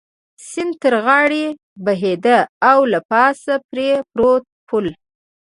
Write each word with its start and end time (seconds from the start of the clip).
سیند 0.49 0.73
تر 0.81 0.93
غاړې 1.05 1.45
بهېده 1.85 2.37
او 2.71 2.79
له 2.91 2.99
پاسه 3.09 3.53
پرې 3.69 3.89
پروت 4.11 4.43
پل. 4.67 4.85